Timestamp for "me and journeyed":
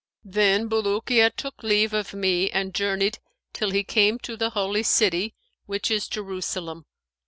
2.15-3.19